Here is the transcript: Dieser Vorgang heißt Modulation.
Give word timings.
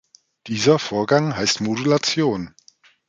Dieser 0.47 0.79
Vorgang 0.79 1.35
heißt 1.35 1.61
Modulation. 1.61 2.55